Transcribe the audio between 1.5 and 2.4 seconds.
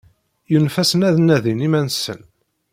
iman-nsen.